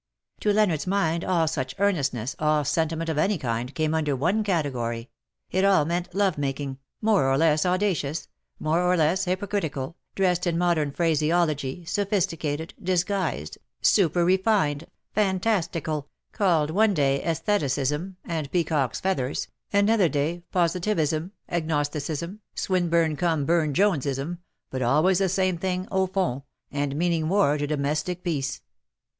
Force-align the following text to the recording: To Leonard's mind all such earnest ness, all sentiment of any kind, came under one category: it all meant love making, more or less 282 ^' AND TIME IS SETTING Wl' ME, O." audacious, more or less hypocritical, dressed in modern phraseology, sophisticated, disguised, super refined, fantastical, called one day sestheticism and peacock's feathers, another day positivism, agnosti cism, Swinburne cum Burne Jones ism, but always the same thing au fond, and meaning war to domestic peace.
To 0.39 0.51
Leonard's 0.51 0.87
mind 0.87 1.23
all 1.23 1.47
such 1.47 1.75
earnest 1.77 2.11
ness, 2.11 2.35
all 2.39 2.65
sentiment 2.65 3.07
of 3.07 3.19
any 3.19 3.37
kind, 3.37 3.71
came 3.75 3.93
under 3.93 4.15
one 4.15 4.43
category: 4.43 5.11
it 5.51 5.63
all 5.63 5.85
meant 5.85 6.15
love 6.15 6.39
making, 6.39 6.79
more 7.03 7.29
or 7.29 7.37
less 7.37 7.61
282 7.61 7.67
^' 7.67 7.67
AND 7.67 7.81
TIME 7.83 8.09
IS 8.09 8.17
SETTING 8.19 8.29
Wl' 8.31 8.63
ME, 8.63 8.69
O." 8.71 8.73
audacious, 8.73 8.81
more 8.81 8.91
or 8.91 8.97
less 8.97 9.25
hypocritical, 9.25 9.97
dressed 10.15 10.47
in 10.47 10.57
modern 10.57 10.89
phraseology, 10.91 11.85
sophisticated, 11.85 12.73
disguised, 12.81 13.59
super 13.79 14.25
refined, 14.25 14.87
fantastical, 15.13 16.09
called 16.31 16.71
one 16.71 16.95
day 16.95 17.21
sestheticism 17.23 18.17
and 18.25 18.51
peacock's 18.51 18.99
feathers, 18.99 19.49
another 19.71 20.09
day 20.09 20.41
positivism, 20.51 21.31
agnosti 21.47 21.99
cism, 21.99 22.39
Swinburne 22.55 23.15
cum 23.15 23.45
Burne 23.45 23.75
Jones 23.75 24.07
ism, 24.07 24.39
but 24.71 24.81
always 24.81 25.19
the 25.19 25.29
same 25.29 25.59
thing 25.59 25.87
au 25.91 26.07
fond, 26.07 26.41
and 26.71 26.95
meaning 26.95 27.29
war 27.29 27.55
to 27.59 27.67
domestic 27.67 28.23
peace. 28.23 28.63